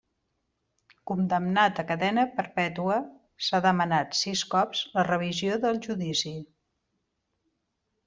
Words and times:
Condemnat 1.11 1.81
a 1.83 1.85
cadena 1.91 2.23
perpètua, 2.39 2.97
s'ha 3.49 3.61
demanat 3.69 4.19
sis 4.23 4.45
cops 4.57 4.85
la 4.99 5.07
revisió 5.13 5.63
del 5.69 5.83
judici. 5.89 6.37